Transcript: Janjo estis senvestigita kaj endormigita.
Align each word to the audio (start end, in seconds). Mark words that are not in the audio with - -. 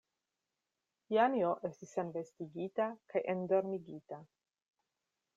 Janjo 1.15 1.51
estis 1.67 1.91
senvestigita 1.97 2.87
kaj 3.13 3.21
endormigita. 3.35 4.19